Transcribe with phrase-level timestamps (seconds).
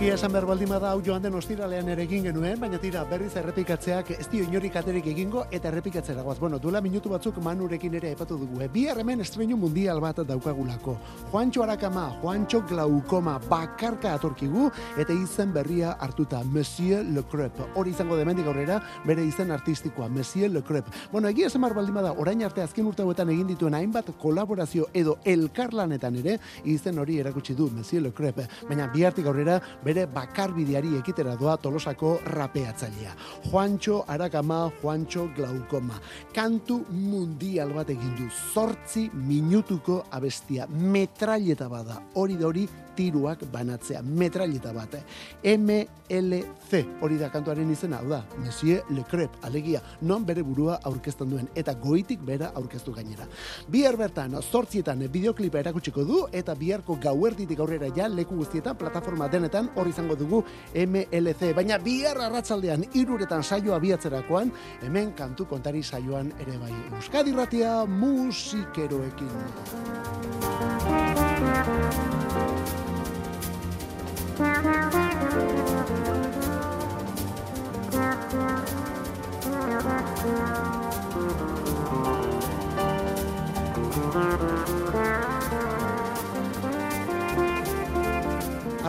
[0.00, 3.34] Egia esan behar baldin bada hau joan den ostiralean ere egin genuen, baina tira berriz
[3.36, 6.38] errepikatzeak ez dio inorik aterik egingo eta errepikatzera guaz.
[6.40, 8.62] Bueno, duela minutu batzuk manurekin ere epatu dugu.
[8.64, 10.94] E, bi hemen estreinu mundial bat daukagulako.
[11.30, 17.60] Juancho Arakama, Juancho Glaukoma, bakarka atorkigu eta izen berria hartuta Monsieur Le Crep.
[17.74, 20.88] Hori izango demendik aurrera, bere izen artistikoa, Monsieur Le Crep.
[21.12, 25.18] Bueno, egia esan behar baldin bada, orain arte azken urte egin dituen hainbat kolaborazio edo
[25.26, 28.40] elkarlanetan ere, izen hori erakutsi du Monsieur Le Crep.
[28.66, 33.14] Baina bihartik aurrera, bere bakarbideari ekitera doa tolosako rapeatzailea.
[33.50, 36.00] Juancho Arakama, Juancho Glaukoma.
[36.34, 38.28] Kantu mundial bat egin du.
[38.54, 40.66] Zortzi minutuko abestia.
[40.68, 42.00] Metralleta bada.
[42.14, 42.68] Hori da hori
[43.00, 44.02] tiruak banatzea.
[44.04, 44.98] Metralleta bat.
[45.44, 46.82] MLC.
[47.00, 48.00] Hori da kantuaren izena.
[48.00, 49.38] Hau da, Monsieur Le Crep.
[49.46, 51.48] Alegia, non bere burua aurkeztan duen.
[51.56, 53.28] Eta goitik bera aurkeztu gainera.
[53.70, 56.20] Bihar bertan, zortzietan bideoklipa erakutsiko du.
[56.32, 60.42] Eta biharko gauertitik aurrera ja leku guztietan plataforma denetan hori izango dugu
[60.74, 61.54] MLC.
[61.56, 64.52] Baina bihar arratsaldean iruretan saioa biatzerakoan,
[64.84, 66.74] hemen kantu kontari saioan ere bai.
[66.98, 70.19] Euskadi ratia musikeroekin.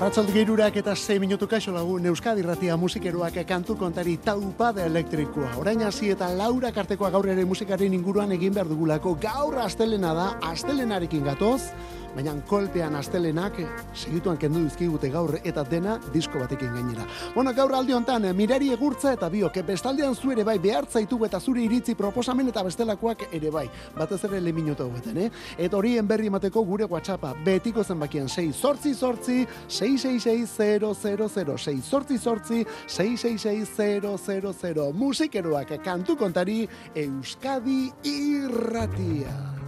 [0.01, 5.51] Arratzaldi gehirurak eta 6 minutu kaixo lagun Euskadi Ratia musikeroak kantu kontari taupade elektrikoa.
[5.59, 9.13] Orain hasi eta laura kartekoa gaur ere musikaren inguruan egin behar dugulako.
[9.21, 11.61] Gaur astelena da, astelenarekin gatoz,
[12.15, 13.53] baina kolpean astelenak
[13.93, 17.05] segituan kendu dizkigute gaur eta dena disko batekin gainera.
[17.35, 21.61] Bueno, gaur aldi hontan mirari egurtza eta biok bestaldean zu ere bai behartzaitu eta zure
[21.63, 23.69] iritzi proposamen eta bestelakoak ere bai.
[23.97, 25.29] Batez ere le minutu hauetan, eh?
[25.57, 34.93] Eta horien berri emateko gure WhatsAppa betiko zenbakian 6 sortzi sortzi 666 sortzi sortzi 666
[34.93, 39.60] musikeroak kantu kontari Euskadi irratia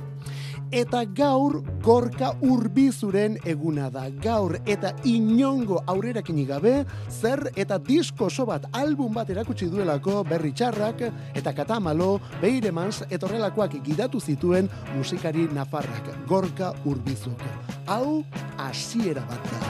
[0.74, 4.08] eta gaur gorka urbizuren eguna da.
[4.24, 6.74] Gaur eta inongo aurrerakin gabe
[7.10, 11.06] zer eta disko oso bat album bat erakutsi duelako berri txarrak
[11.38, 17.46] eta katamalo beiremans etorrelakoak gidatu zituen musikari nafarrak gorka urbizuk.
[17.86, 18.24] Hau
[18.58, 19.64] hasiera bat da.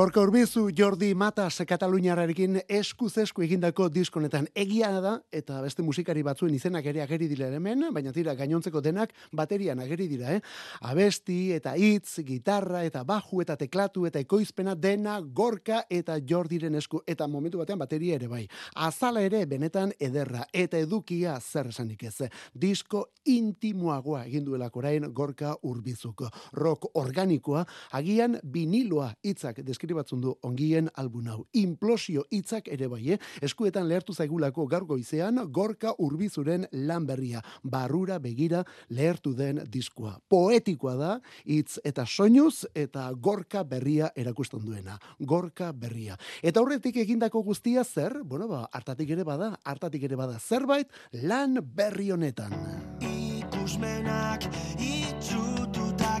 [0.00, 6.54] Gorka Urbizu, Jordi Matas, Kataluniararekin eskuz esku egindako diskonetan egia da, eta beste musikari batzuen
[6.56, 10.40] izenak ere ageri dira hemen, baina tira gainontzeko denak baterian ageri dira, eh?
[10.88, 17.02] Abesti eta hitz, gitarra eta baju eta teklatu eta ekoizpena dena Gorka eta Jordiren esku
[17.04, 18.46] eta momentu batean bateria ere bai.
[18.76, 22.30] Azala ere benetan ederra eta edukia zer esanik ez.
[22.54, 26.32] Disko intimoagoa egin duelako orain Gorka Urbizuko.
[26.56, 27.68] Rock organikoa,
[28.00, 29.60] agian viniloa hitzak
[29.90, 31.44] deskribatzen du ongien albun hau.
[31.52, 33.18] Implosio hitzak ere bai, eh?
[33.42, 40.18] eskuetan lehertu zaigulako gaur goizean gorka urbizuren lan berria, barrura begira lehertu den diskua.
[40.28, 44.98] Poetikoa da, hitz eta soinuz eta gorka berria erakusten duena.
[45.18, 46.16] Gorka berria.
[46.42, 48.22] Eta horretik egindako guztia zer?
[48.24, 52.54] Bueno, ba, hartatik ere bada, hartatik ere bada zerbait lan berri honetan.
[53.00, 54.46] Ikusmenak
[54.78, 56.20] itxututa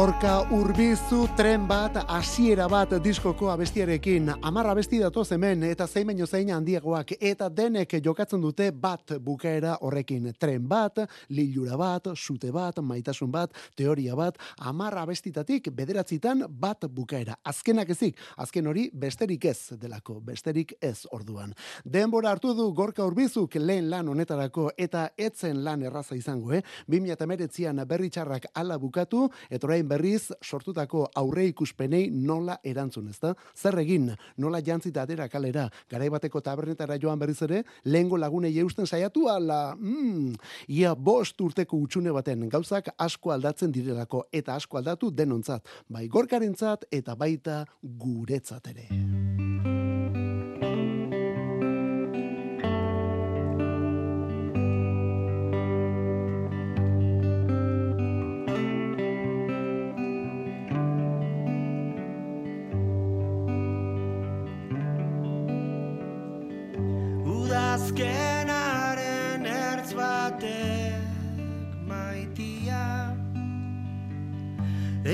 [0.00, 6.26] gaude Gorka urbizu tren bat hasiera bat diskoko abestiarekin amarra abesti datoz hemen eta zein
[6.26, 10.98] zein handiagoak eta denek jokatzen dute bat bukaera horrekin tren bat,
[11.30, 17.38] lilura bat, sute bat, maitasun bat, teoria bat, amarra abestitatik bederatzitan bat bukaera.
[17.42, 21.54] Azkenak ezik, azken hori besterik ez delako, besterik ez orduan.
[21.82, 26.60] Denbora hartu du Gorka urbizuk lehen lan honetarako eta etzen lan erraza izango, eh?
[26.88, 29.66] 2008an berri txarrak ala bukatu, eta
[30.10, 33.34] berriz sortutako aurre ikuspenei nola erantzun, ezta?
[33.54, 39.28] Zer egin, nola jantzita atera kalera, garaibateko tabernetara joan berriz ere, lehengo lagunei eusten saiatu
[39.28, 40.34] ala, mm,
[40.68, 46.88] ia bost urteko utxune baten gauzak asko aldatzen direlako eta asko aldatu denontzat, bai gorkarentzat
[46.90, 49.69] eta baita guretzat ere.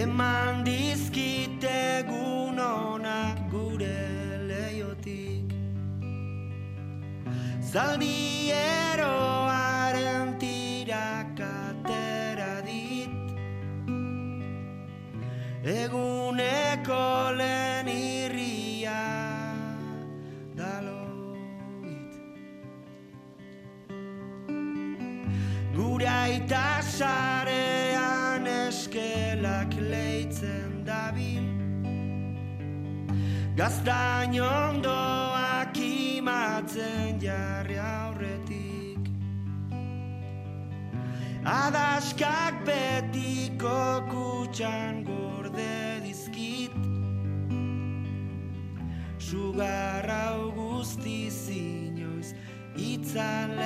[0.02, 4.00] Eman dizkitegun onak gure
[4.48, 5.48] leiotik
[7.72, 11.34] zaldi eroaren tirakatera
[12.68, 13.14] dit.
[15.80, 17.06] Eguneko
[17.40, 17.66] lehen
[26.06, 27.85] Aita sarean
[28.76, 31.44] eskelak leitzen dabil.
[33.56, 39.08] Gaztain ondoak imatzen jarri aurretik.
[41.44, 43.80] Adaskak betiko
[44.12, 46.76] kutxan gorde dizkit.
[49.26, 50.26] Sugarra
[50.58, 52.34] guzti zinoiz
[52.76, 53.56] itzan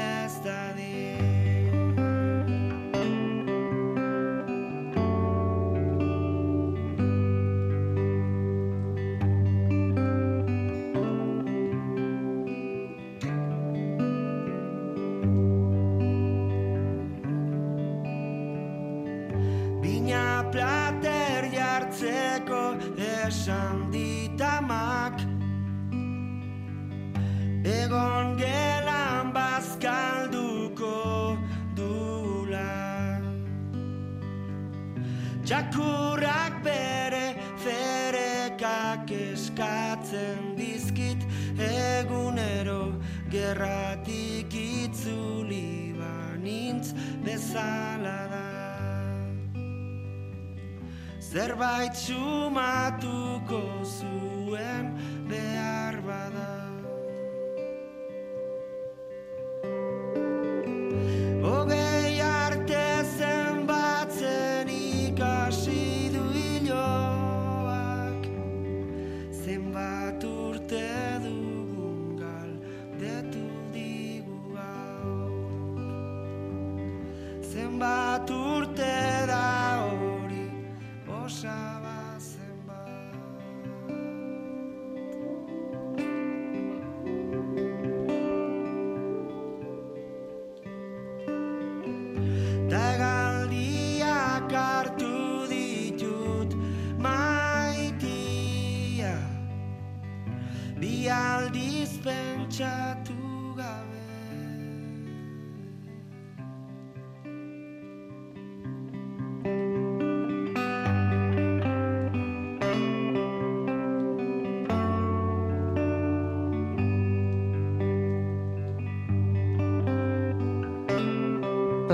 [51.60, 53.29] zerbait sumatuko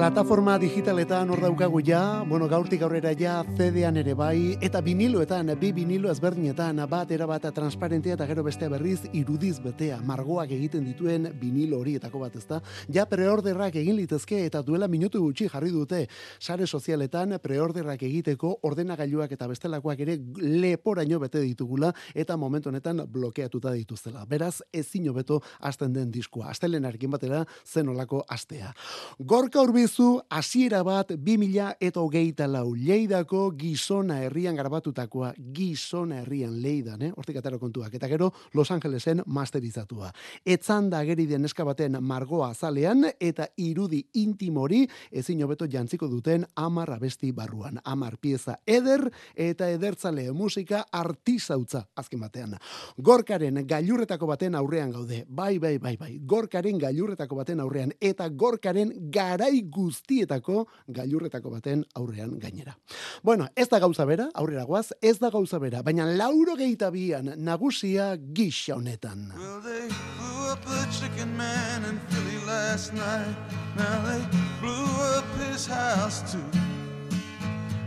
[0.06, 5.72] Plataforma digitaletan hor daukagu ja, bueno, gaurtik aurrera ja CD-an ere bai, eta viniloetan, bi
[5.74, 11.80] vinilo ezberdinetan, bat erabata transparentea eta gero beste berriz irudiz betea, margoak egiten dituen vinilo
[11.80, 12.60] horietako bat ezta.
[12.86, 16.04] Ja preorderrak egin litezke eta duela minutu gutxi jarri dute
[16.38, 23.74] sare sozialetan preorderrak egiteko ordenagailuak eta bestelakoak ere leporaino bete ditugula eta momentu honetan blokeatuta
[23.74, 24.22] dituztela.
[24.24, 26.52] Beraz, ezin hobeto hasten den diskua.
[26.54, 28.70] Astelenarekin batera zenolako astea.
[29.18, 32.74] Gorka urbiz zu hasiera bat 2000 eta hogeita lau.
[32.76, 37.12] Leidako gizona herrian garbatutakoa, gizona herrian leidan, eh?
[37.16, 37.94] Hortik atero kontuak.
[37.96, 40.10] Eta gero Los Angelesen masterizatua.
[40.44, 46.90] Etzan da geri den baten margoa azalean eta irudi intimori ezin hobeto jantziko duten amar
[46.90, 47.80] abesti barruan.
[47.84, 52.58] Amar pieza eder eta edertzale musika artizautza azken batean.
[52.98, 55.24] Gorkaren gailurretako baten aurrean gaude.
[55.28, 56.18] Bai, bai, bai, bai.
[56.20, 60.66] Gorkaren gailurretako baten aurrean eta gorkaren garai guztietako
[60.98, 62.76] gailurretako baten aurrean gainera.
[63.22, 67.32] Bueno, ez da gauza bera, aurrera guaz, ez da gauza bera, baina lauro gehieta bian
[67.36, 69.32] nagusia gisa honetan.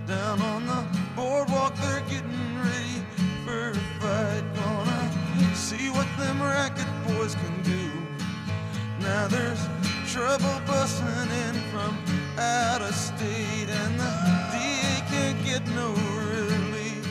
[0.10, 0.82] Down on the
[1.15, 2.98] boardwalk they're getting ready
[3.46, 4.44] for a fight.
[4.56, 7.84] Gonna see what them racket boys can do.
[9.06, 11.96] Now there's trouble busting in from
[12.39, 14.10] out of state, and the
[14.51, 15.92] DA can't get no
[16.25, 17.06] relief.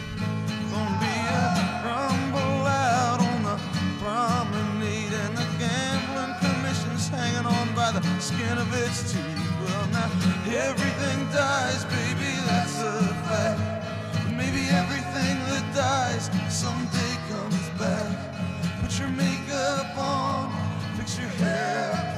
[0.73, 3.57] Gonna be a rumble out on the
[4.03, 9.47] promenade, and the gambling commission's hanging on by the skin of its teeth.
[9.63, 10.11] Well, now
[10.51, 13.87] everything dies, baby, that's a fact.
[14.25, 18.83] But Maybe everything that dies someday comes back.
[18.83, 20.51] Put your makeup on,
[20.97, 22.18] fix your hair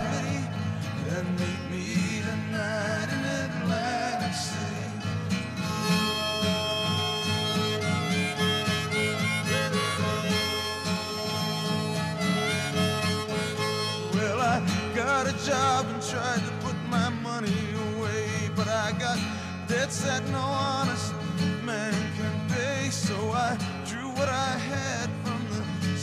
[15.46, 17.62] job and tried to put my money
[17.96, 19.18] away, but I got
[19.66, 21.14] debts that no honest
[21.64, 25.19] man can pay, so I drew what I had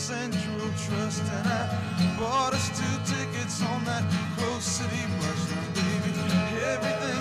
[0.08, 4.06] Central Trust and I bought us two tickets on that
[4.38, 5.52] close city bus.
[5.76, 6.16] Baby,
[6.64, 7.17] everything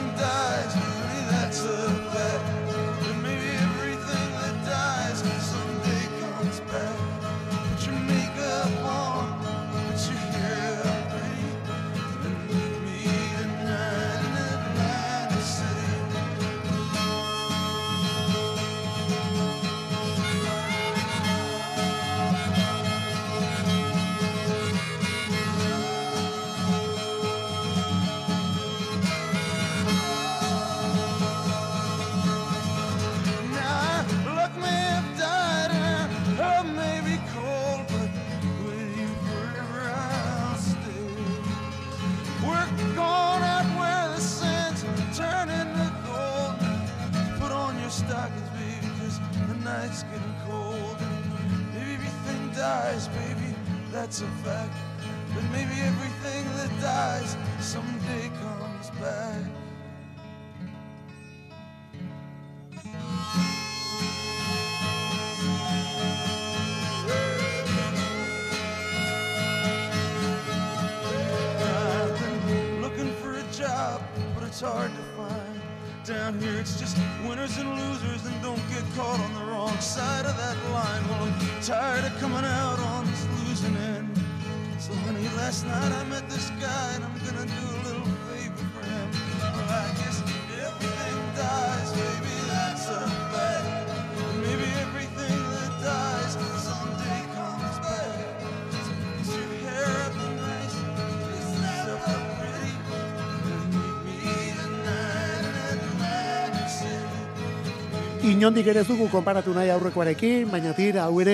[108.47, 111.32] Inondik ere ez dugu konparatu nahi aurrekoarekin, baina tira, hau ere,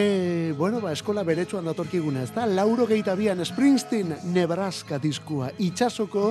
[0.57, 2.47] bueno, ba, eskola beretsuan datorkiguna, ez da?
[2.49, 6.31] Lauro gehietabian Springsteen Nebraska diskua, itxasoko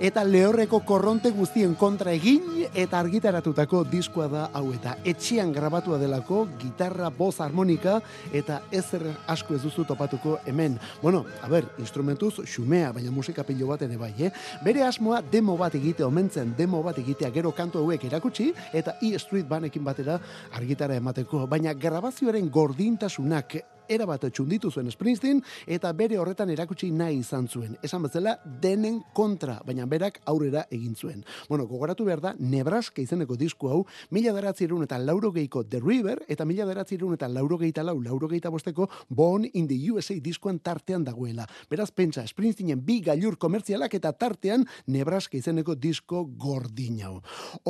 [0.00, 6.46] eta lehorreko korronte guztien kontra egin eta argitaratutako diskoa da hau eta etxean grabatua delako
[6.60, 7.98] gitarra, boz, harmonika
[8.32, 10.78] eta ezer asko ez duzu topatuko hemen.
[11.02, 14.30] Bueno, a ber, instrumentuz xumea, baina musika pilo bat ere bai, eh?
[14.64, 19.12] Bere asmoa demo bat egite omentzen, demo bat egitea gero kantu hauek erakutsi eta E
[19.18, 20.16] Street Bandekin batera
[20.56, 27.18] argitara emateko, baina grabazioaren gordintasunak era bat txunditu zuen Springsteen eta bere horretan erakutsi nahi
[27.20, 27.76] izan zuen.
[27.82, 31.24] Esan bezala denen kontra, baina berak aurrera egin zuen.
[31.48, 36.22] Bueno, gogoratu behar da, Nebraska izeneko disku hau, mila beratzerun eta lauro geiko The River,
[36.28, 40.60] eta mila beratzerun eta lauro geita lau, lauro geita bosteko Born in the USA diskuan
[40.60, 41.46] tartean dagoela.
[41.70, 47.00] Beraz, pentsa, Springsteenen bi gailur komertzialak eta tartean Nebraska izeneko disko gordin.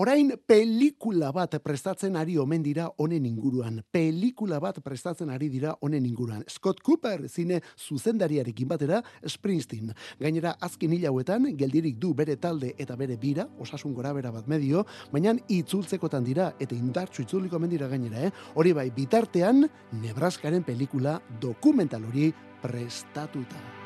[0.01, 3.83] Orain, pelikula bat prestatzen ari omen dira honen inguruan.
[3.93, 6.45] Pelikula bat prestatzen ari dira honen inguruan.
[6.49, 9.95] Scott Cooper zine zuzendariarekin batera Springsteen.
[10.21, 14.85] Gainera azken hil hauetan geldirik du bere talde eta bere bira, osasun gorabera bat medio,
[15.13, 18.33] baina itzultzekotan dira eta indartsu itzuliko mendira gainera, eh?
[18.55, 19.67] Hori bai, bitartean
[20.03, 23.80] Nebraskaren pelikula dokumental hori prestatuta.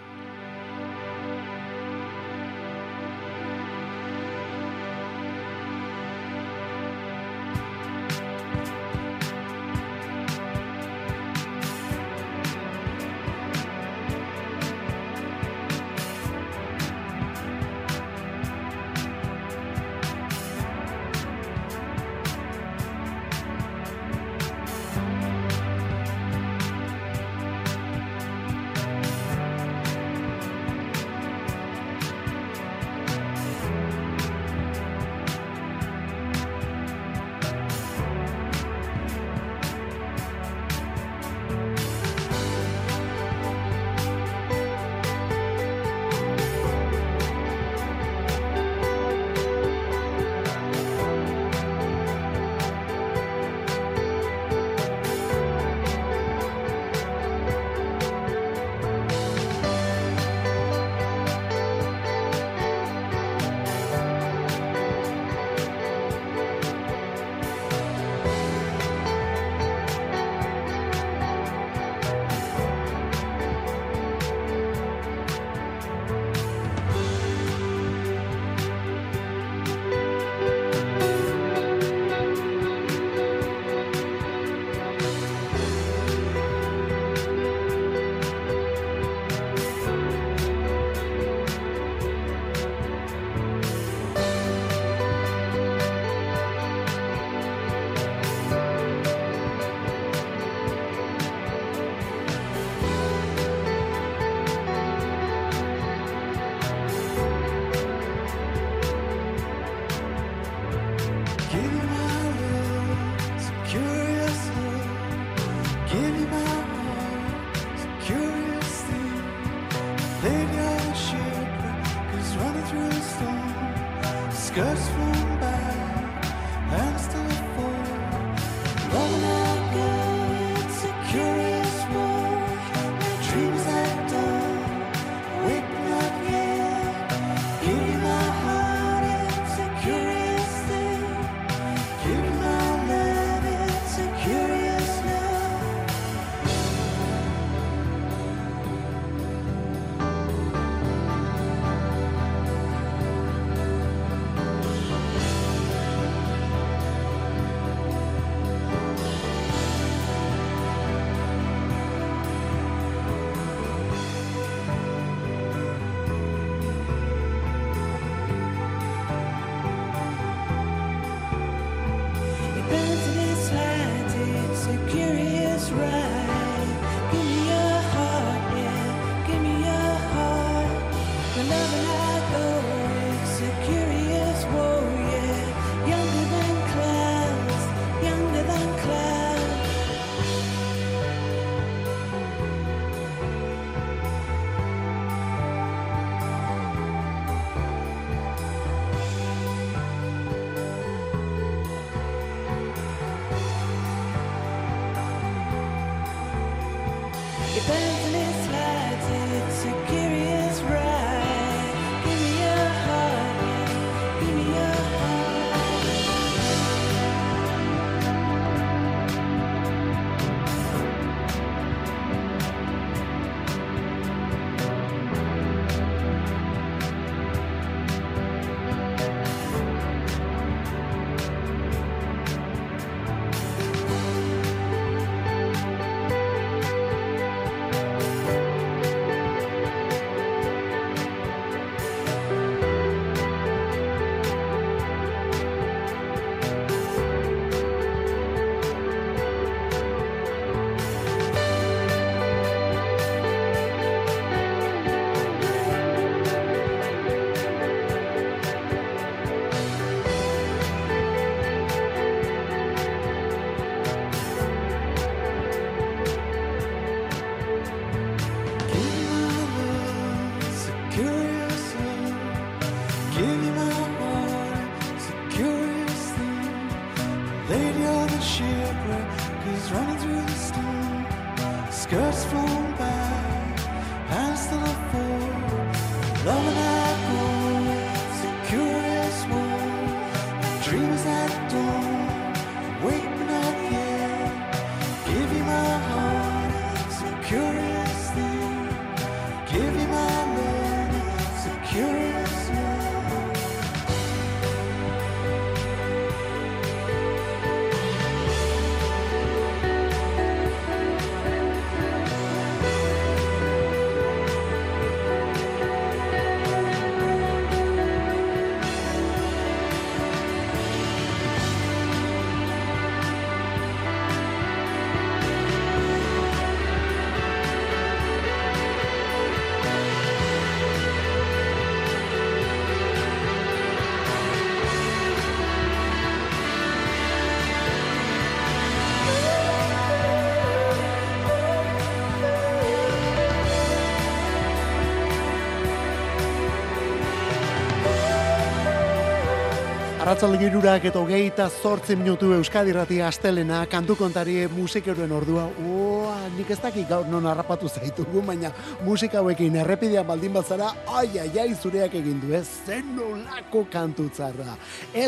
[350.14, 356.52] Arratzalde girurak eta hogeita zortzen minutu Euskadi Rati astelena, kantu kontari musikeroen ordua, oa, nik
[356.54, 358.52] ez dakik gaur non harrapatu zaitugu, baina
[358.86, 364.06] musika hauekin errepidean baldin bazara, ai, ai, ai, zureak egin du, ez zen nolako kantu
[364.14, 364.54] tzarra.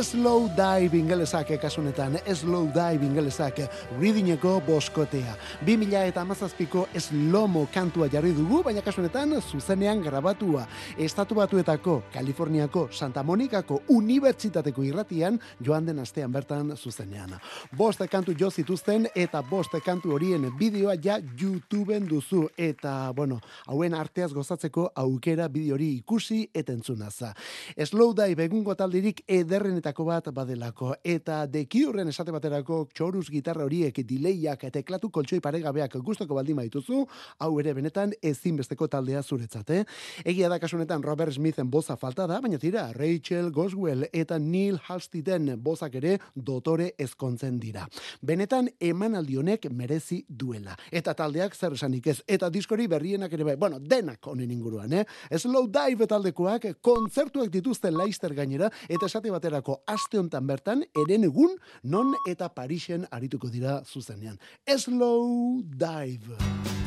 [0.09, 3.63] Slow dive ingelesak ekasunetan, slow dive ingelesak
[4.01, 5.37] readingeko boskotea.
[5.63, 10.67] 2000 eta amazazpiko eslomo kantua jarri dugu, baina kasunetan zuzenean grabatua.
[10.99, 17.37] Estatu batuetako, Kaliforniako, Santa Monikako, Unibertsitateko irratian joan den astean bertan zuzenean.
[17.77, 23.95] Boste kantu jo zituzten eta boste kantu horien bideoa ja YouTubeen duzu eta bueno, hauen
[23.95, 27.35] arteaz gozatzeko aukera bideo hori ikusi eta entzunaza.
[27.77, 34.65] Slow Dive egungo taldirik ederrenetako bat badelako eta dekiurren esate baterako txoruz gitarra horiek dileiak
[34.65, 37.05] eta eklatu koltsoi paregabeak gustoko baldin baituzu,
[37.39, 39.85] hau ere benetan ezinbesteko taldea zuretzat, eh?
[40.25, 45.53] Egia da kasunetan Robert Smithen boza falta da, baina tira, Rachel Goswell eta Neil Halstiden
[45.63, 47.87] bozak ere dotore ezkontzen dira.
[48.23, 50.77] Benetan emanaldi honek merezi duela.
[50.91, 52.19] Eta taldeak zer esanik ez.
[52.27, 53.57] Eta diskori berrienak ere bai.
[53.57, 55.05] Bueno, denak honen inguruan, eh?
[55.37, 61.57] Slow Dive taldekoak kontzertuak dituzten laister gainera eta esate baterako aste hontan bertan eren egun
[61.85, 64.39] non eta Parisen arituko dira zuzenean.
[64.67, 66.86] Slow Dive.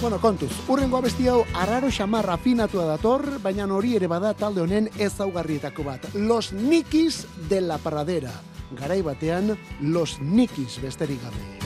[0.00, 4.90] Bueno, kontuz, urrengo abesti hau arraro xamar afinatua dator, baina hori ere bada talde honen
[4.98, 6.08] ezaugarrietako bat.
[6.14, 8.32] Los Nikis de la Pradera.
[8.78, 11.64] Garai batean, Los Nikis besterik gabe.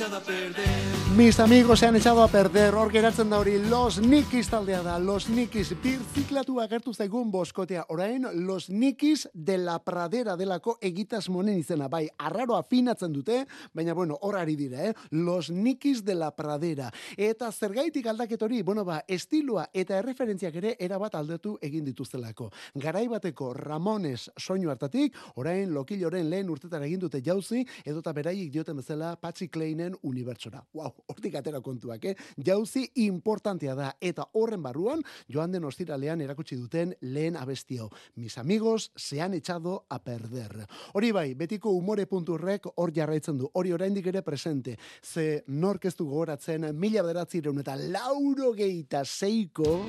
[0.00, 0.79] echado a perder.
[1.20, 2.74] Mis amigos se han echado a perder.
[2.74, 4.94] Hor geratzen da hori Los Nikis taldea da.
[4.98, 7.84] Los Nikis birziklatu agertu zaigun boskotea.
[7.92, 11.90] Orain Los Nikis de la Pradera delako egitas monen izena.
[11.92, 13.42] Bai, arraro afinatzen dute,
[13.74, 14.94] baina bueno, hor ari dira, eh?
[15.10, 16.88] Los Nikis de la Pradera.
[17.18, 22.50] Eta zergaitik aldaket bueno ba, estiloa eta erreferentziak ere erabat aldetu egin dituztelako.
[22.74, 28.76] Garai bateko Ramones soinu hartatik, orain lokiloren lehen urtetan egin dute jauzi, edota beraiek dioten
[28.76, 30.64] bezala Patxi Kleinen unibertsora.
[30.72, 32.14] Wow, hortik atera kontuak, eh?
[32.46, 37.90] Jauzi importantea da, eta horren barruan, joan den ostiralean erakutsi duten lehen abestio.
[38.16, 40.66] Mis amigos se han echado a perder.
[40.94, 44.76] Hori bai, betiko umore punturrek hor jarraitzen du, hori oraindik ere presente.
[45.02, 49.80] Ze norkeztu gogoratzen, mila bederatzireun eta lauro geita zeiko...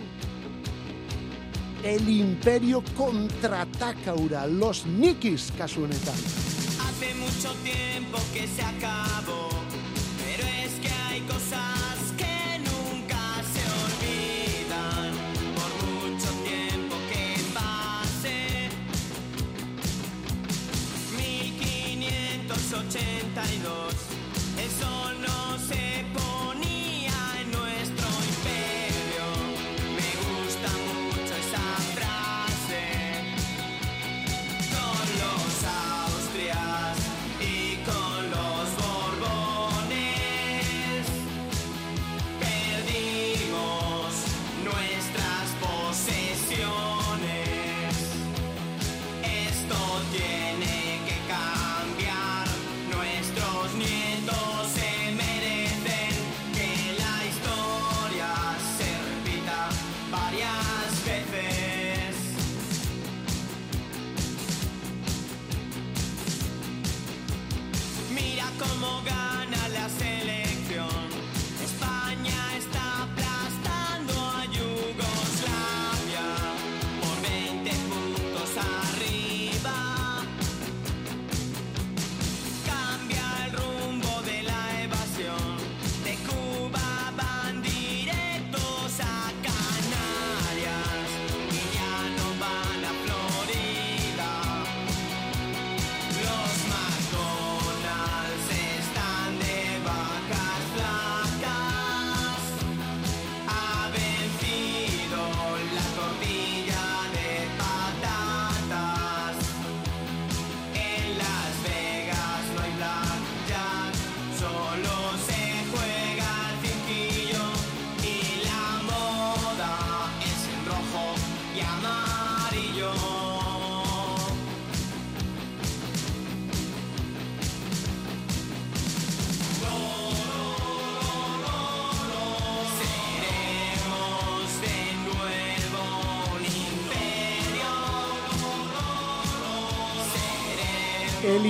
[1.83, 6.13] El Imperio contraataca ura, los Nikis kasu honetan.
[6.13, 9.20] Hace mucho tiempo que se acabó,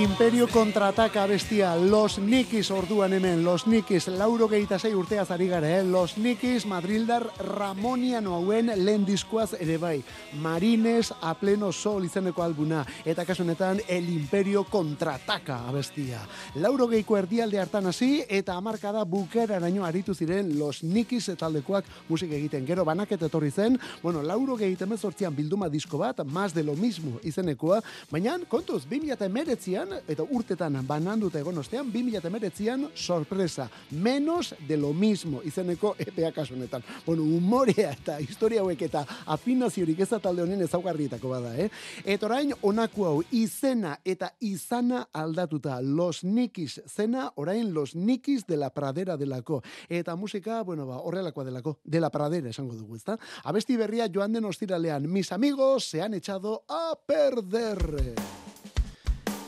[0.02, 1.76] Imperio contraataca bestia.
[1.76, 4.08] Los Nikis orduan hemen Los Nikis.
[4.08, 5.84] Lauro gehieta zei urteaz ari gara eh?
[5.84, 10.02] Los Nikis Madrildar Ramoniano hauen lehen diskoaz ere bai.
[10.42, 12.82] Marines a pleno sol izeneko albuna.
[13.04, 16.18] Eta kasu honetan El Imperio contraataca abestia
[16.56, 22.66] lauro gehiko erdialde hartan hasi eta hamarkada bukeraraino aritu ziren Los Nikis taldekoak musik egiten.
[22.66, 27.20] Gero banaket etorri zen bueno lauro gehite mezortzian bilduma disko bat más de lo mismo
[27.22, 27.80] izenekoa.
[28.10, 35.94] Baina kontuz 2000 eta urtetan bananduta egon ostean, 2000 sorpresa, menos de lo mismo, izeneko
[35.98, 36.82] EPA kasu honetan.
[37.06, 41.68] Bueno, umorea eta historia hauek eta afinaziorik ez talde honen ezaugarrietako bada, eh?
[42.04, 48.56] Eta orain, onako hau, izena eta izana aldatuta, Los Nikis zena, orain Los Nikis de
[48.56, 49.62] la Pradera delako.
[49.88, 53.18] Eta musika, bueno, ba, horrelakoa delako, de la Pradera esango dugu, ezta?
[53.44, 58.41] Abesti berria joan den ostiralean, mis amigos se han echado a perder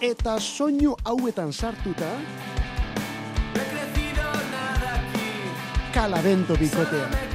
[0.04, 2.10] eta soinu hauetan sartuta
[5.94, 7.33] kalabento bikotea.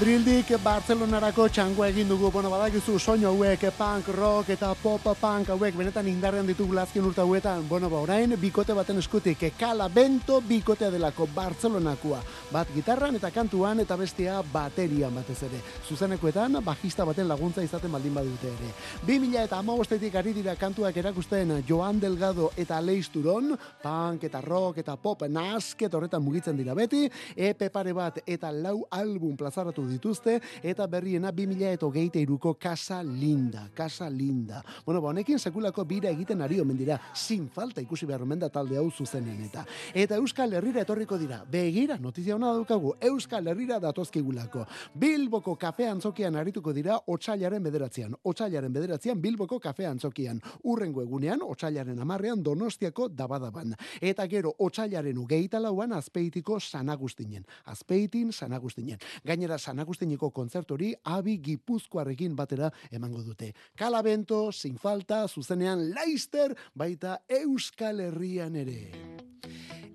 [0.00, 5.74] Madrildik Barcelonarako txangoa egin dugu, bueno, badakizu soño hauek, punk, rock eta pop punk hauek,
[5.76, 10.88] benetan indarrean ditugu lazken urta hauetan, bueno, ba, orain, bikote baten eskutik, kala bento bikotea
[10.90, 15.62] delako Barcelonakua, bat gitarran eta kantuan eta bestia baterian batez ere.
[15.86, 18.72] Zuzenekoetan, bajista baten laguntza izaten baldin badute ere.
[19.06, 24.96] 2000 eta amabostetik ari dira kantuak erakusten Joan Delgado eta Leisturon, punk eta rock eta
[24.96, 30.40] pop nasket horretan mugitzen dira beti, EP pare bat eta lau album plazara plazaratu dituzte
[30.62, 34.62] eta berriena 2023ko Casa Linda, Casa Linda.
[34.84, 38.48] Bueno, ba honekin sekulako bira egiten ari omen dira, sin falta ikusi behar omen da
[38.48, 39.64] talde hau zuzenen eta.
[39.94, 41.44] Eta Euskal Herrira etorriko dira.
[41.44, 44.64] Begira, notizia hona daukagu, Euskal Herrira datozkigulako.
[44.98, 48.14] Bilboko kafe antzokian arituko dira otsailaren bederatzean.
[48.24, 50.40] Otsailaren bederatzean Bilboko kafe antzokian.
[50.64, 53.74] Urrengo egunean, otsailaren amarrean Donostiako dabadaban.
[54.00, 57.44] Eta gero, otsailaren ugeita lauan azpeitiko sanagustinen.
[57.66, 58.98] Azpeitin sanagustinen.
[59.26, 63.52] Gainera, San Agustiniko kontzertori abi gipuzkoarrekin batera emango dute.
[63.76, 69.09] Kalabento, sin falta, zuzenean Leister, baita Euskal Herrian ere.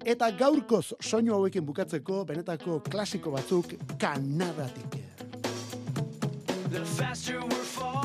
[0.05, 4.99] Eta gaurkoz soinu hauekin bukatzeko benetako klasiko batzuk Kanadatik.
[6.69, 8.04] The faster we're falling,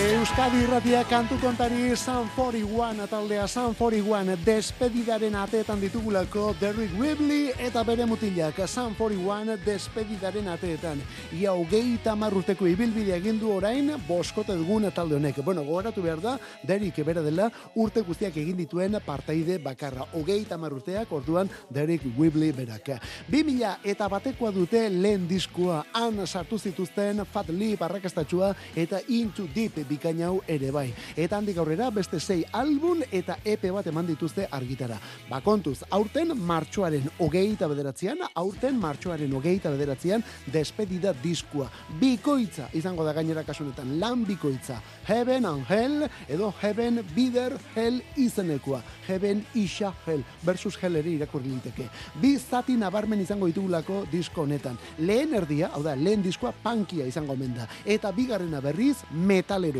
[0.00, 7.82] Euskadi irratia kantu kontari San 41 taldea San 41 despedidaren ateetan ditugulako Derrick Whibley eta
[7.84, 11.02] bere mutilak San 41 despedidaren ateetan.
[11.36, 15.42] Ia hogeita marruteko ibilbidea egin du orain boskote dugun talde honek.
[15.44, 20.08] Bueno, gogoratu behar da, Derrick bera dela urte guztiak egin dituen partaide bakarra.
[20.14, 22.88] Hogeita marruteak orduan Derrick Whibley berak.
[23.28, 29.89] 2000 eta batekoa dute lehen diskua han sartu zituzten Fat Lip arrakastatxua eta Into Deep
[29.90, 30.88] bikaina hau ere bai.
[31.16, 34.98] Eta handik aurrera beste sei album eta EP bat eman dituzte argitara.
[35.28, 41.68] Ba kontuz, aurten martxoaren hogeita bederatzean, aurten martxoaren hogeita bederatzean despedida diskua.
[42.00, 44.80] Bikoitza izango da gainera kasunetan, lan bikoitza.
[45.08, 48.82] Heaven and Hell edo Heaven Bider Hell izenekoa.
[49.08, 51.88] Heaven Isha Hell versus Hell ere irakurri liteke.
[52.20, 54.78] Bi zati nabarmen izango ditugulako disko honetan.
[54.98, 57.66] Lehen erdia, hau da, lehen diskoa punkia izango omen da.
[57.84, 58.98] Eta bigarrena berriz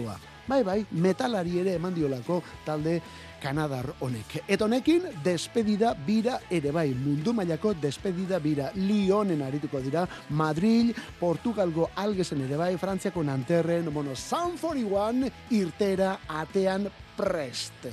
[0.00, 0.18] metaleroa.
[0.48, 3.00] Bai, bai, metalari ere eman diolako talde
[3.40, 4.42] Kanadar honek.
[4.48, 8.70] Eta honekin, despedida bira ere bai, mundu mailako despedida bira.
[8.74, 16.90] Lyonen arituko dira, Madrid, Portugalgo algesen ere bai, Frantziako Nanterren, bueno, San 41 irtera atean
[17.16, 17.86] prest.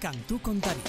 [0.00, 0.80] Kantu kontari.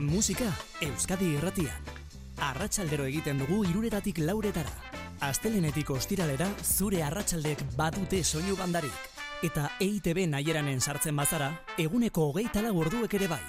[0.00, 0.50] Musika
[0.80, 1.92] Euskadi irratian.
[2.40, 4.72] Arratsaldero egiten dugu iruretatik lauretara.
[5.20, 9.13] Astelenetik ostiralera zure arratsaldek badute soinu bandarik.
[9.44, 13.42] Eta EITB naieranen sartzen bazara, eguneko hogeita orduek ere bai.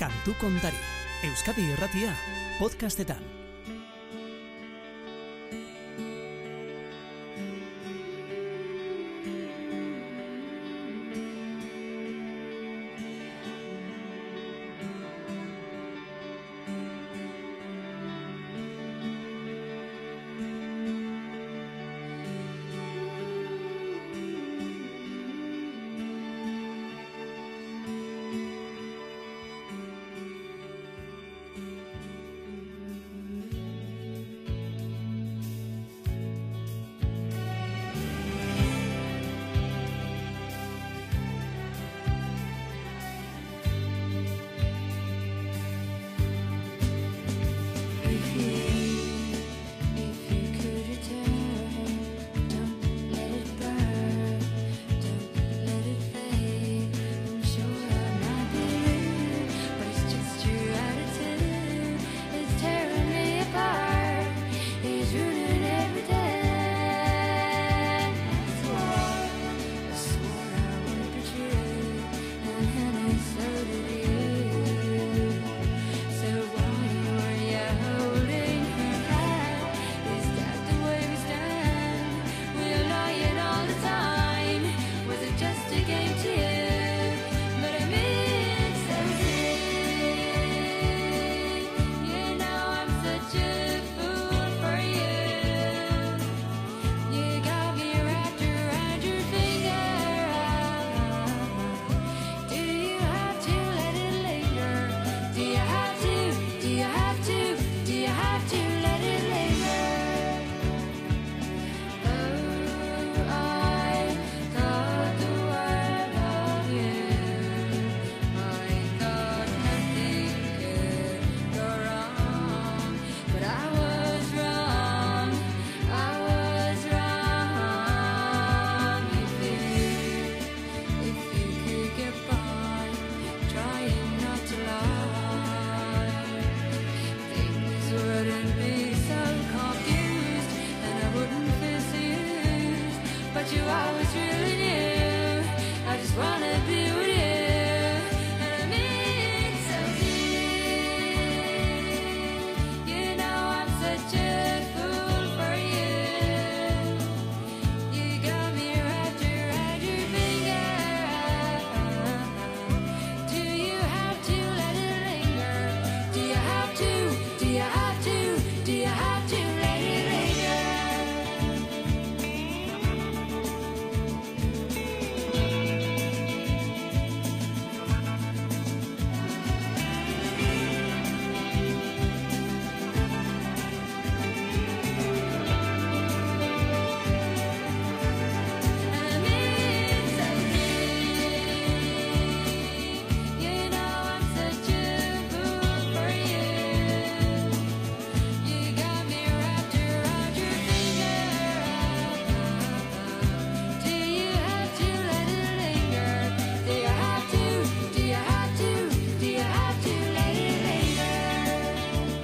[0.00, 0.80] Kantu kontari.
[1.28, 2.14] Euskadi irratia,
[2.58, 3.35] podcastetan.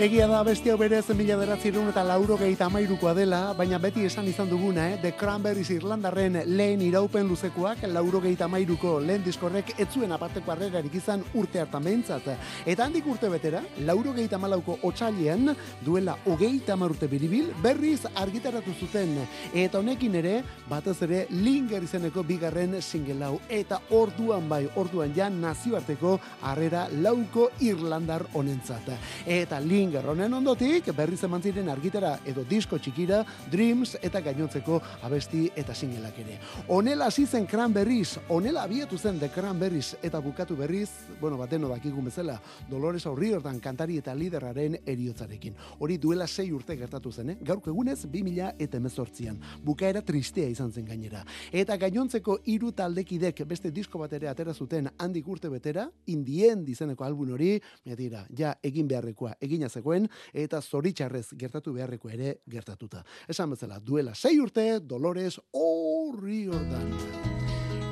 [0.03, 4.27] Egia da beste hau berez mila bederatzireun eta lauro gehieta amairukoa dela, baina beti esan
[4.27, 4.97] izan duguna, eh?
[4.99, 11.23] The Cranberries Irlandarren lehen iraupen luzekoak, lauro gehieta amairuko lehen diskorrek etzuen aparteko arrerarik izan
[11.39, 12.27] urte hartan behintzat.
[12.67, 15.53] Eta handik urte betera, lauro gehieta malauko otxailian,
[15.87, 19.15] duela hogeita marute biribil, berriz argitaratu zuten.
[19.55, 20.35] Eta honekin ere,
[20.67, 23.39] batez ere, Linger izeneko bigarren single hau.
[23.47, 28.91] Eta orduan bai, orduan ja nazioarteko harrera lauko Irlandar honentzat.
[29.31, 35.75] Eta Linger honen ondotik, berriz eman argitara edo disko txikira, Dreams eta gainontzeko abesti eta
[35.75, 36.39] singleak ere.
[36.69, 40.89] Honela hasi zen Cranberries, honela abiatu zen The Cranberries eta bukatu berriz,
[41.21, 42.41] bueno, bateno dakigun bezala,
[42.71, 45.55] Dolores Aurriordan kantari eta liderraren eriotzarekin.
[45.81, 47.37] Hori duela sei urte gertatu zen, eh?
[47.41, 49.39] gaurko egunez 2000 eta emezortzian.
[49.63, 51.25] Bukaera tristea izan zen gainera.
[51.53, 57.05] Eta gainontzeko hiru taldekidek beste disko bat ere atera zuten handik urte betera, indien dizeneko
[57.05, 57.59] album hori,
[57.97, 63.03] tira, ja egin beharrekoa egina zegoen, eta zoritxarrez gertatu beharreko ere gertatuta.
[63.29, 66.93] Esan bezala, duela sei urte, Dolores O'Riordan.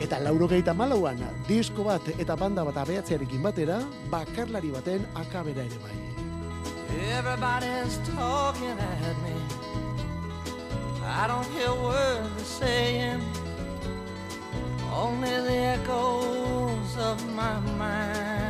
[0.00, 1.18] Eta lauro gehieta malauan,
[1.48, 5.96] disko bat eta banda bat abeatzearekin batera, bakarlari baten akabera ere bai.
[7.18, 9.34] Everybody's talking at me.
[11.04, 13.20] I don't hear words they're saying,
[14.94, 18.49] only the echoes of my mind.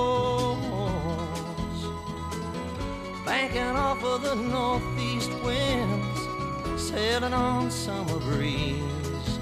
[3.41, 6.19] Banking off of the northeast winds,
[6.79, 9.39] sailing on summer breeze.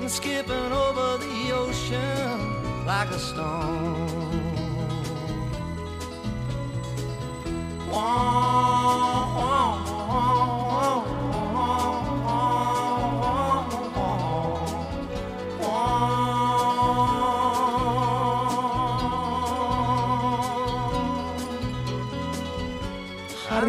[0.00, 4.20] And skipping over the ocean like a stone.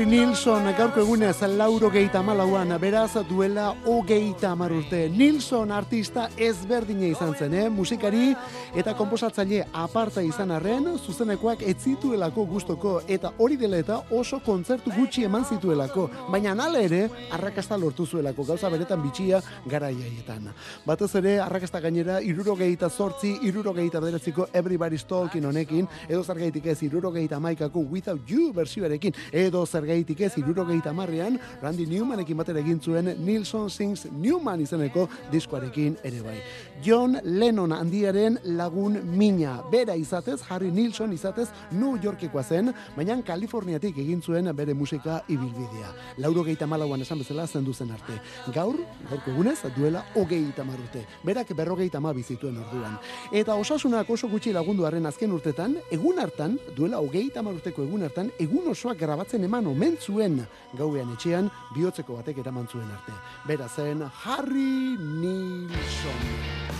[0.02, 5.04] Harry Nilsson gaurko egunez lauro geita malauan, beraz duela hogeita hamar urte.
[5.14, 7.68] Nilsson artista ezberdina izan zen, eh?
[7.70, 8.32] musikari
[8.74, 14.89] eta komposatzaile aparta izan arren, zuzenekoak ez zituelako gustoko eta hori dela eta oso kontzertu
[14.95, 17.04] gutxi eman zituelako, baina nala ere
[17.38, 20.49] arrakasta lortu zuelako, gauza beretan bitxia garaiaietan.
[20.88, 27.39] Batez ere arrakasta gainera irurogeita zortzi, irurogeita bederatziko Everybody's Talking honekin, edo zergaitik ez irurogeita
[27.39, 33.69] maikako Without You bersioarekin, edo zergaitik ez irurogeita marrean, Randy Newmanekin batera egin zuen Nilsson
[33.69, 36.37] Sings Newman izeneko diskoarekin ere bai.
[36.82, 43.99] John Lennon handiaren lagun mina, bera izatez, Harry Nilsson izatez, New Yorkekoa zen, baina Kaliforniatik
[44.01, 45.91] egin zuen bere musika ibilbidea.
[46.17, 48.17] Lauro gehieta malauan esan bezala zendu zen arte.
[48.55, 48.79] Gaur,
[49.09, 51.05] gaurko egunez, duela hogeita marrute.
[51.23, 52.97] Berak berrogeita ma bizituen orduan.
[53.32, 58.32] Eta osasunak oso gutxi lagundu arren azken urtetan, egun hartan, duela hogeita marruteko egun hartan,
[58.39, 60.41] egun osoak grabatzen eman omen zuen
[60.77, 63.13] gauean etxean, bihotzeko batek eraman zuen arte.
[63.45, 66.70] Bera zen Harry Nilsson.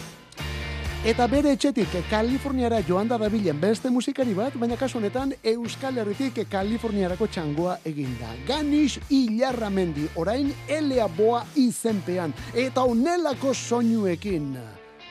[1.02, 6.38] Eta bere etxetik Kaliforniara joan da dabilen beste musikari bat, baina kasu honetan Euskal Herritik
[6.52, 8.30] Kaliforniarako txangoa eginda.
[8.45, 14.54] Ganish Ilarramendi, orain Elea Boa izenpean, eta onelako soinuekin.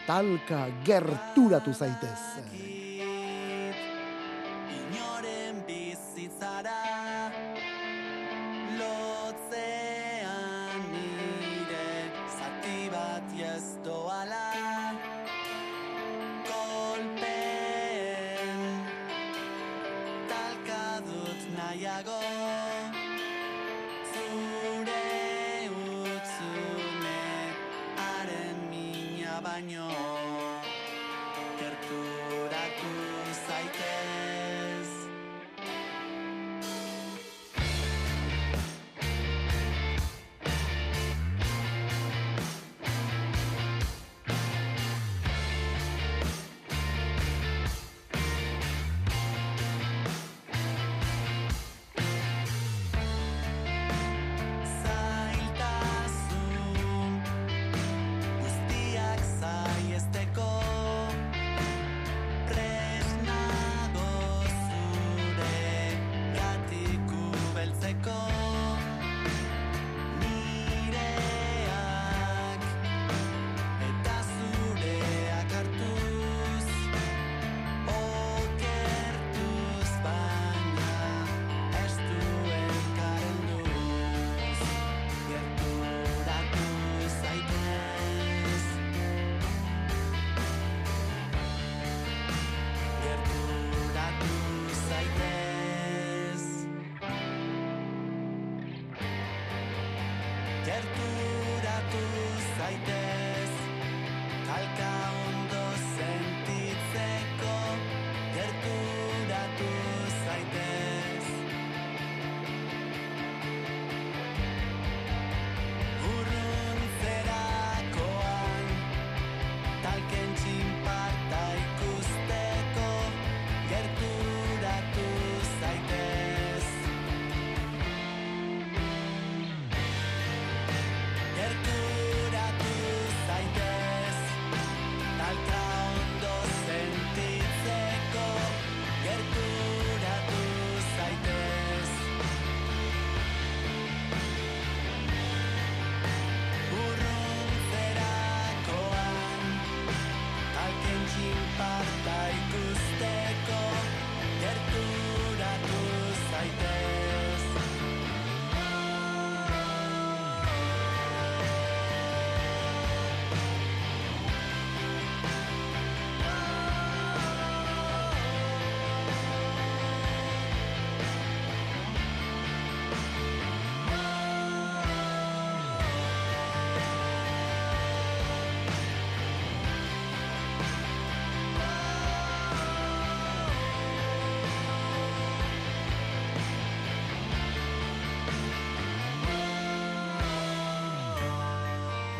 [0.06, 2.69] Talka gerturatu zaitez.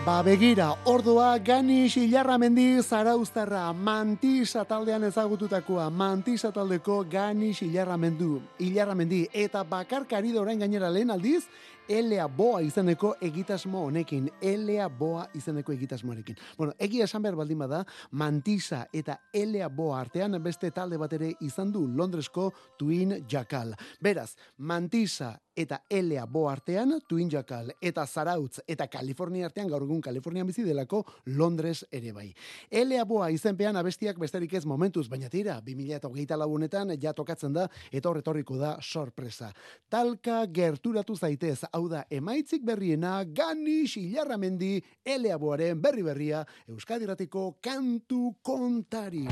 [0.00, 9.60] Ba begira, ordua Ganis Ilarramendi Zarauztarra Mantisa taldean ezagututakoa Mantisa taldeko Ganis Ilarramendu Ilarramendi eta
[9.60, 11.42] bakarkari da orain gainera lehen aldiz
[11.90, 16.36] Elea Boa izeneko egitasmo honekin, Elea Boa izeneko egitasmoarekin.
[16.56, 17.80] Bueno, egia esan behar baldin bada,
[18.12, 23.74] Mantisa eta Elea Boa artean beste talde bat ere izan du Londresko Twin Jackal.
[24.00, 30.00] Beraz, Mantisa eta Elea Bo artean, Twin Jackal eta Zarautz eta Kalifornia artean gaur egun
[30.00, 31.02] Kalifornian bizi delako
[31.36, 32.28] Londres ere bai.
[32.70, 38.10] Elea Boa izenpean abestiak besterik ez momentuz, baina tira, 2008 lagunetan ja tokatzen da eta
[38.10, 39.52] horretorriko da sorpresa.
[39.90, 48.36] Talka gerturatu zaitez, hau da emaitzik berriena, gani xilarramendi, Elea Boaren berri berria, Euskadiratiko kantu
[48.44, 49.26] kontari.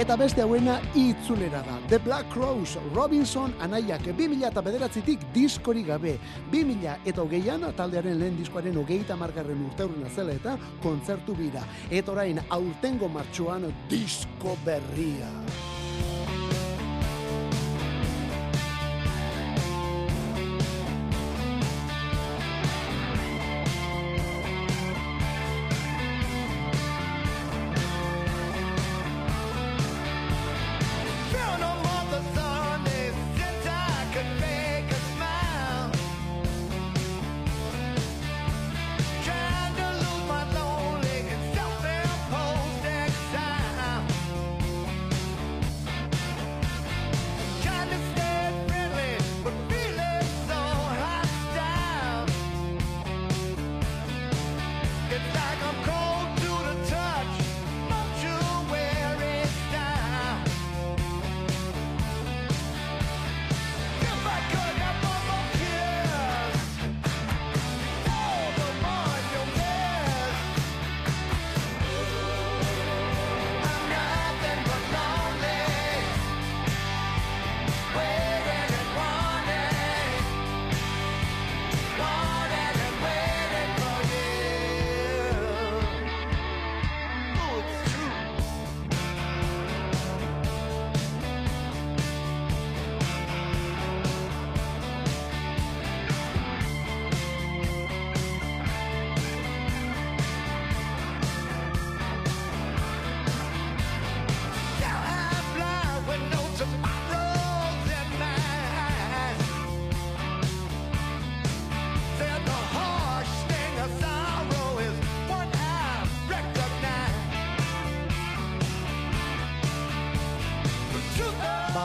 [0.00, 1.74] Eta beste hauena itzulera da.
[1.90, 6.14] The Black Crows, Robinson anaiak 2000 eta bederatzitik diskori gabe.
[6.54, 11.66] 2000 eta hogeian taldearen lehen diskoaren hogeita margarren urteurrena zela eta kontzertu bira.
[11.90, 15.28] Eta orain aurtengo martxoan disko berria.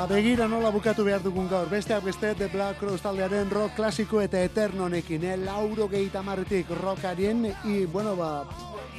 [0.07, 1.67] Begira nola bukatu behar dugun gaur.
[1.69, 5.35] Besteak beste, The Black Cross taldearen rock klasiko eta eternonekin, eh?
[5.37, 8.45] Lauro gehieta marretik rockarien, i, bueno, ba,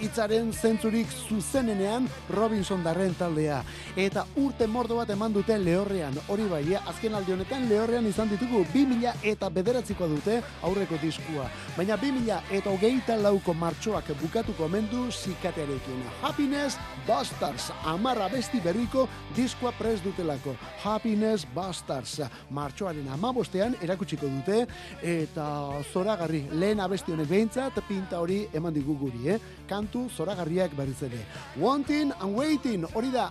[0.01, 3.63] hitzaren zentzurik zuzenenean Robinson darren taldea.
[3.99, 6.15] Eta urte mordo bat eman dute lehorrean.
[6.31, 6.79] Hori bai, eh?
[6.87, 10.37] azken aldi honetan lehorrean izan ditugu 2000 eta bederatzikoa dute
[10.69, 11.49] aurreko diskua.
[11.75, 16.05] Baina 2000 eta hogeita lauko martxoak bukatuko mendu zikatearekin.
[16.23, 16.79] Happiness
[17.09, 20.55] Bastards, amarra besti berriko diskoa prest dutelako.
[20.85, 22.21] Happiness Bastards,
[22.55, 24.61] martxoaren amabostean erakutsiko dute,
[25.03, 25.49] eta
[25.91, 29.41] zoragarri, lehen abesti honek behintzat, pinta hori eman digu guri, eh?
[29.67, 31.25] Kantu zoragarriak berriz ere.
[31.59, 33.31] Wanting and Waiting, hori da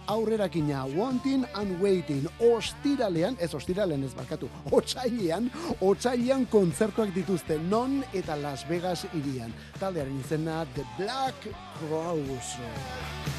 [0.58, 5.52] aurrerakina, Wanting and Waiting, ostiralean, ez ostiralean ez barkatu, otsailean,
[5.82, 9.54] otsailean kontzertuak dituzte, non eta Las Vegas irian.
[9.80, 11.48] Taldearen izena The Black
[11.80, 13.37] Crows.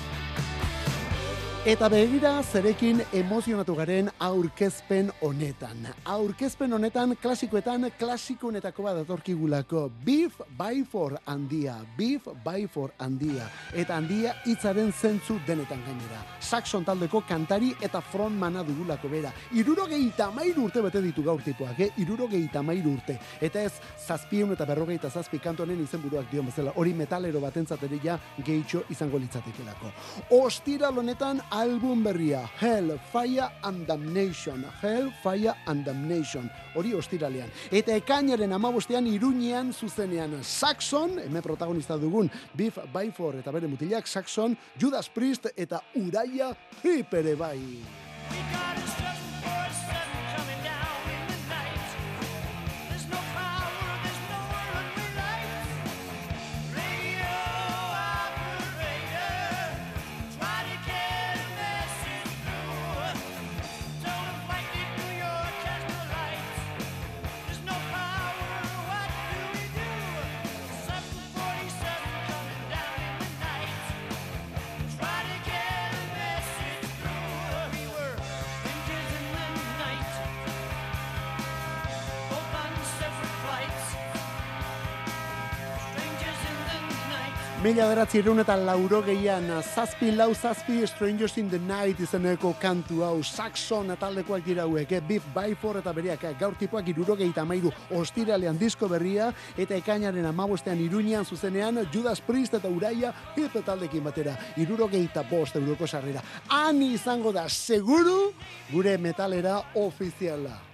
[1.67, 5.89] Eta begira zerekin emozionatu garen aurkezpen honetan.
[6.07, 9.89] Aurkezpen honetan klasikoetan klasiko honetako bat datorkigulako.
[10.05, 13.49] Beef by for handia, beef by for handia.
[13.75, 16.21] Eta handia hitzaren zentzu denetan gainera.
[16.39, 19.35] Saxon taldeko kantari eta frontmana dugulako bera.
[19.53, 21.91] Irurogei tamairu urte bete ditu gaur tipuak, eh?
[21.99, 23.19] Irurogei tamairu urte.
[23.41, 23.73] Eta ez
[24.07, 26.77] zazpion eta berrogeita zazpi kantonen izenburuak dion bezala.
[26.77, 29.93] Hori metalero batentzat ere ja gehitxo izango litzatekelako.
[30.39, 34.65] Ostiral honetan album berria, Hell, Fire and Damnation.
[34.83, 36.51] Hell, Fire and Damnation.
[36.75, 37.51] Hori ostiralean.
[37.73, 44.57] Eta ekainaren amabostean iruñean zuzenean Saxon, hemen protagonista dugun, Beef Byford eta bere mutilak Saxon,
[44.81, 49.08] Judas Priest eta Uraia Heep ere bai.
[87.59, 93.03] Mila beratzi erun eta lauro gehian, zazpi lau zazpi Strangers in the Night izeneko kantu
[93.03, 95.01] hau, Saxon taldekoak dira hauek, eh?
[95.01, 96.37] Beef Byford eta bereak, eh?
[96.39, 102.55] gaur tipuak iruro gehieta mairu ostiralean disko berria, eta ekainaren amabostean iruñean zuzenean, Judas Priest
[102.55, 106.23] eta Uraia hip taldekin batera, iruro gehieta bost euroko sarrera.
[106.49, 108.31] Han izango da, seguru,
[108.71, 110.68] gure metalera ofiziala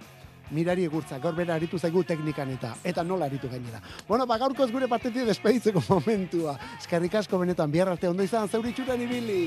[0.51, 3.81] mirari egurtza, gaur bera aritu zaigu teknikan eta, eta nola aritu gainera.
[4.07, 6.57] Bueno, ba, gaurkoz gure partetik despeditzeko momentua.
[6.79, 9.41] Eskerrik asko benetan, bihar arte ondo izan, zeuritxuran ibili.